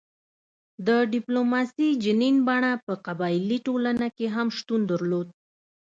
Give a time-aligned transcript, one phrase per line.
[0.87, 5.27] د ډیپلوماسي جنین بڼه په قبایلي ټولنه کې هم شتون درلود